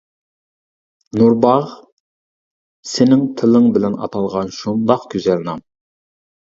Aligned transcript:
«نۇرباغ» 1.19 1.75
سېنىڭ 2.93 3.23
تىلىڭ 3.43 3.71
بىلەن 3.77 4.01
ئاتالغان 4.07 4.53
شۇنداق 4.59 5.09
گۈزەل 5.15 5.51
نام. 5.53 5.65